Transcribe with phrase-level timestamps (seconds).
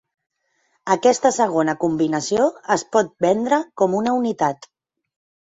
[0.95, 4.69] Aquesta segona combinació es pot vendre com una unitat.